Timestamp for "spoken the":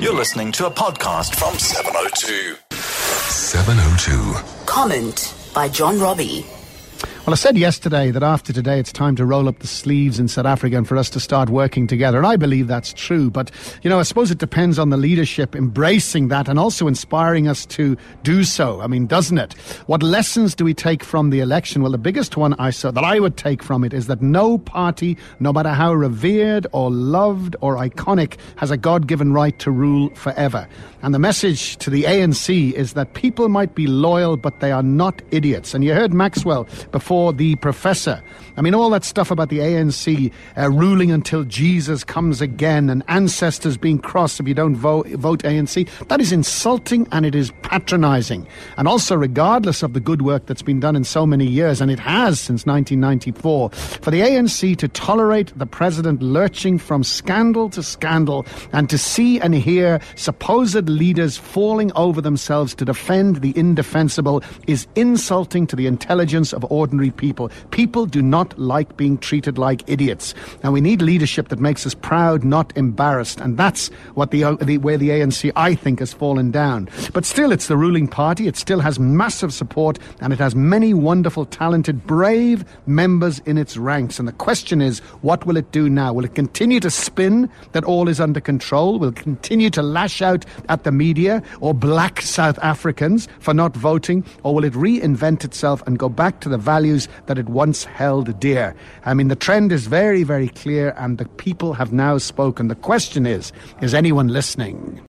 102.18-102.74